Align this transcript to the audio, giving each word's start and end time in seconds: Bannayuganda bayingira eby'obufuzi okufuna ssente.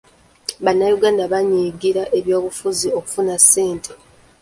Bannayuganda 0.63 1.23
bayingira 1.33 2.03
eby'obufuzi 2.17 2.87
okufuna 2.97 3.33
ssente. 3.43 3.93